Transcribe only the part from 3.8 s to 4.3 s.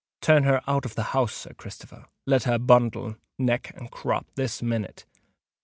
crop,